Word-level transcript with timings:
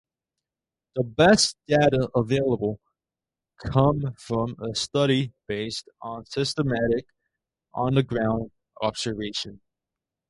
The 0.95 1.03
best 1.03 1.57
data 1.67 2.09
available 2.15 2.79
come 3.63 4.15
from 4.17 4.55
a 4.59 4.73
study 4.73 5.31
based 5.47 5.89
on 6.01 6.25
systematic, 6.25 7.05
on-the-ground 7.75 8.49
observation. 8.81 9.61